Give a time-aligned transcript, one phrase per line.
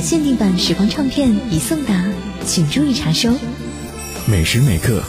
[0.00, 2.06] 的限定版时光唱片已送达，
[2.46, 3.34] 请注意查收。
[4.26, 5.02] 每时每刻，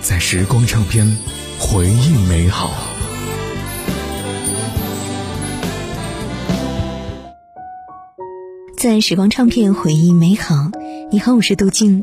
[0.00, 1.18] 在时光唱片，
[1.58, 2.70] 回忆美好。
[8.78, 10.70] 在时光唱片回忆美好。
[11.10, 12.02] 你好，我是杜静。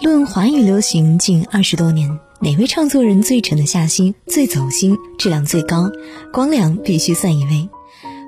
[0.00, 5.90] 论华语流行近二十多年，哪位唱作人最沉得下心、最走心、质量最高？
[6.32, 7.68] 光良必须算一位。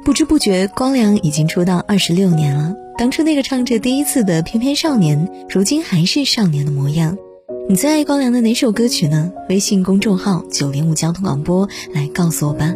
[0.04, 2.74] 不知不觉，光良已经出道二十六年了。
[2.98, 7.16] 当初那个唱着第一次的翩翩少年，如今还是少年的模样。
[7.68, 9.32] 你最爱光良的哪首歌曲呢？
[9.48, 12.74] 微信公众号九零五交通广播来告诉我吧。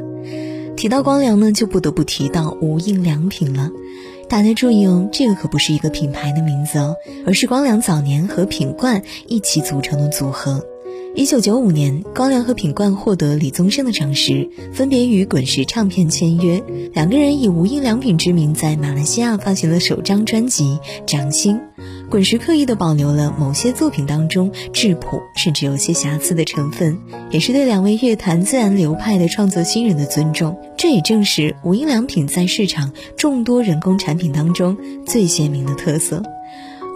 [0.77, 3.73] 提到光良呢，就不得不提到无印良品了。
[4.29, 6.95] 大家注意哦，这个可不是一个品牌的名字哦，
[7.27, 10.65] 而是光良早年和品冠一起组成的组合。
[11.15, 16.63] 一九九五年，光良和品冠获得李宗盛的赏识，分别与滚石唱片签约。
[16.95, 21.57] 两个人以无印良品之名在马来西亚发行了首张专辑《掌心》。
[22.09, 26.99] 滚石刻意的保留了某些作品当中质朴甚至有些瑕疵的成分，
[27.31, 30.59] 也是对两位乐坛自然流派的创作新人的尊重。
[30.79, 36.23] 这也正是无印良品在市场众多人工产品当中最鲜明的特色。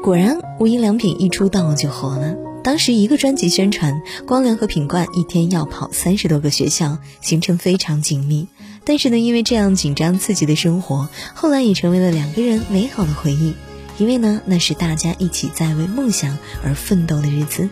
[0.03, 2.35] 果然，无印良品一出道就火了。
[2.67, 8.49] 当时一个专辑宣传，光良和品冠一天要跑三十多个学校，行程非常紧密。
[8.85, 13.55] 但是呢，因为这样紧张刺激的生活，后来也成为了两个人美好的回忆。
[13.99, 17.69] 因为呢，那是大家一起在为梦想而奋斗的日子。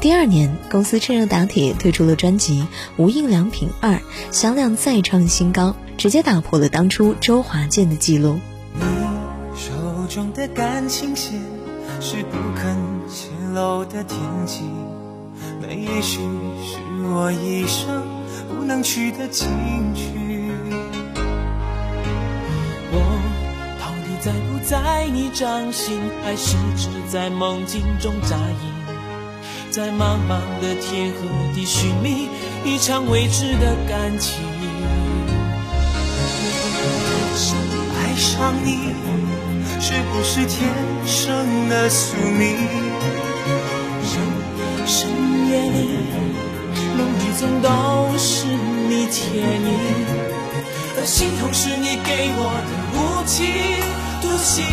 [0.00, 2.62] 第二年，公司趁热打铁推出了专辑
[2.96, 3.96] 《无印良品二》，
[4.30, 8.40] 销量再创新高，直接打破了当初周华健的记录。
[8.76, 8.80] 你
[9.54, 11.38] 手中的感情线
[12.00, 12.81] 是不肯泄
[13.54, 14.62] 楼的天际，
[15.60, 16.20] 那也许
[16.64, 16.78] 是
[17.12, 18.02] 我一生
[18.48, 19.48] 不能去的禁
[19.94, 20.50] 区。
[22.90, 22.98] 我
[23.78, 28.72] 到底在不在你掌心，还是只在梦境中扎营？
[29.70, 32.28] 在茫茫的天和地寻觅
[32.64, 34.44] 一场未知的感情。
[37.94, 38.94] 爱上你
[39.80, 40.70] 是不是天
[41.06, 42.91] 生的宿命？
[44.86, 45.08] 深
[45.48, 45.88] 夜里，
[46.96, 47.68] 梦里总都
[48.18, 49.68] 是你倩影，
[50.96, 53.36] 而心痛是你给我的无情
[54.20, 54.64] 独行。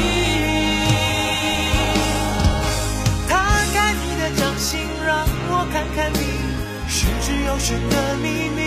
[3.27, 3.31] 摊
[3.73, 6.19] 开你的掌心，让我看看你
[6.89, 8.59] 玄之又玄的秘密，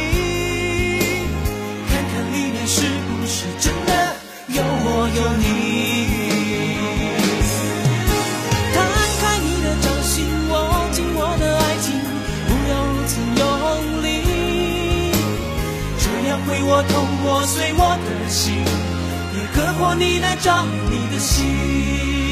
[1.91, 3.91] 看看里面是不是真的
[4.49, 5.52] 有我有你。
[16.65, 18.55] 我痛过碎我的心，
[19.35, 22.32] 也割破你那张你的心。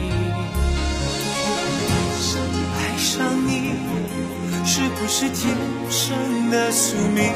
[4.73, 5.53] 是不是天
[5.89, 7.33] 生的宿命？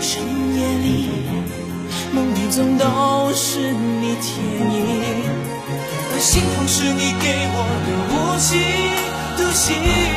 [0.00, 0.22] 深
[0.56, 1.10] 夜里，
[2.10, 4.42] 梦里总都是你倩
[4.72, 4.80] 影，
[6.10, 8.48] 而心痛是你给我的无情
[9.36, 10.13] 独行。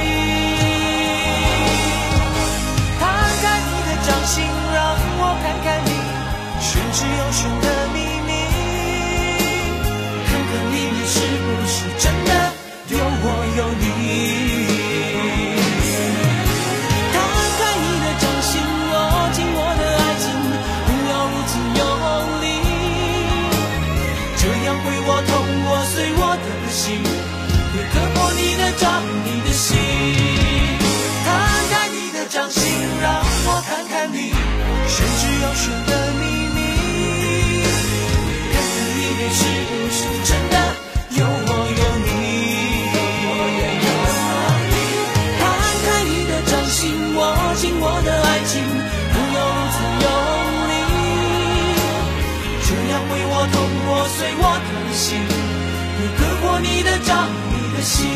[54.97, 58.07] 心，也割破你的掌，你的心。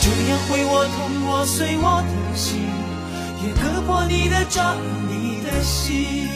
[0.00, 2.58] 这样为我痛破碎我的心，
[3.44, 6.26] 也割破你的掌，你的心。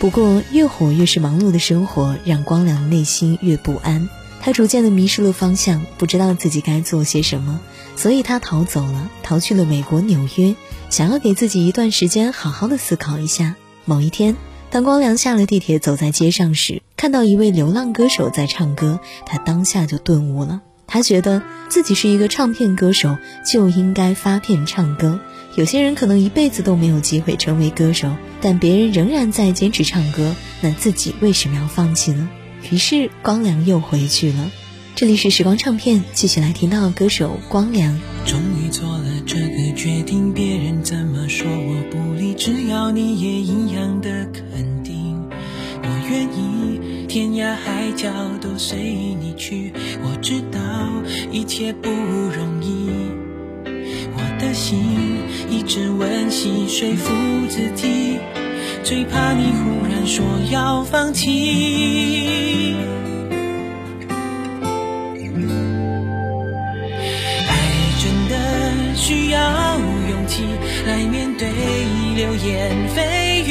[0.00, 4.08] 不过，越火越是忙碌的生活，让光良内心越不安。
[4.40, 7.60] 他逐渐的迷失了方向，不知道自己该做些什么，
[7.94, 10.56] 所以他逃走了，逃去了美国纽约，
[10.90, 13.54] 想要给自己一段时间好好的思考一下。
[13.84, 14.34] 某一天，
[14.72, 20.62] 当光良下了地铁，走在街上时，看到一位流浪歌手在唱歌，他当下就顿悟了。
[20.86, 25.20] 他觉得自己是一个唱片歌手，就应该发片唱歌。
[25.56, 32.30] 有些人可能一辈子都没有机会成为歌手，但别人仍然在坚持唱歌，那自己为什么要放弃呢？
[32.70, 34.50] 于是光良又回去了。
[34.94, 38.00] 这里是时光唱片，继续来听到歌手光良。
[38.24, 44.61] 终于做了这个决定，别人怎么说我不理，只要你也一样的肯，
[47.56, 48.08] 海角
[48.40, 49.72] 都随你去。
[50.02, 50.60] 我知道
[51.30, 52.90] 一切不容易，
[54.14, 54.78] 我的心
[55.50, 57.12] 一直温习说服
[57.48, 58.18] 自己，
[58.82, 62.74] 最怕你忽然说要放弃。
[67.48, 67.50] 爱
[68.02, 68.34] 真的
[68.94, 69.78] 需要
[70.10, 70.42] 勇气
[70.86, 71.48] 来面对
[72.16, 73.00] 流言蜚
[73.44, 73.50] 语，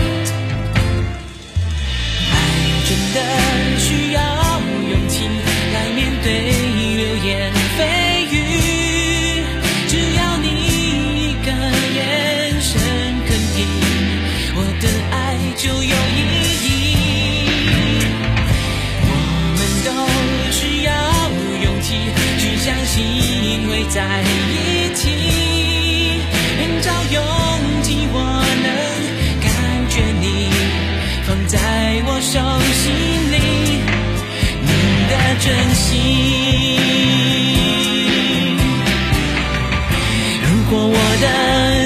[22.41, 24.01] 去相信会在
[24.49, 25.09] 一起，
[26.57, 27.23] 人潮拥
[27.83, 28.15] 挤，我
[28.63, 28.67] 能
[29.39, 29.45] 感
[29.87, 30.49] 觉你。
[31.27, 31.59] 放在
[32.07, 32.41] 我手
[32.73, 32.89] 心
[33.31, 33.37] 里，
[34.59, 34.69] 你
[35.07, 35.45] 的真
[35.75, 35.85] 心。
[40.41, 41.25] 如果我的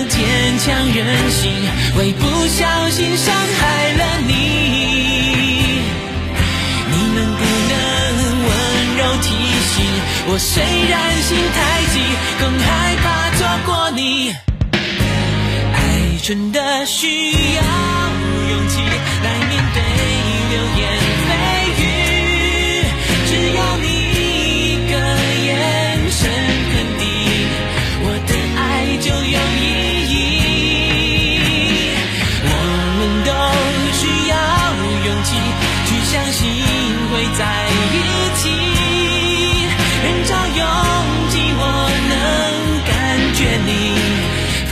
[0.08, 0.16] 坚
[0.60, 0.98] 强任
[1.32, 1.52] 性
[1.98, 3.85] 会不小心伤害
[10.28, 10.38] 我？
[10.38, 11.60] 虽然心太
[11.94, 11.96] 急，
[12.40, 13.06] 更害怕
[13.38, 14.34] 错过你。
[15.74, 15.78] 爱
[16.22, 17.62] 真的需要
[18.50, 18.55] 勇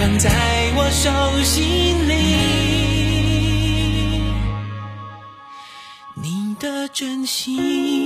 [0.03, 0.29] 放在
[0.75, 1.09] 我手
[1.43, 2.13] 心里，
[6.13, 8.02] 你的真心。